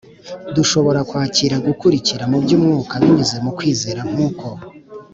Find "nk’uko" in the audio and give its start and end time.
4.09-4.45